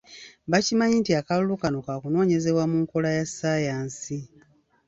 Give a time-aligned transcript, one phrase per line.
[0.51, 4.19] Bakimanyi nti akalulu kano kakunoonyezebwa mu nkola ya ssayansi.